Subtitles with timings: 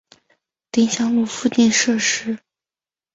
[0.71, 2.39] 丁香路附近设施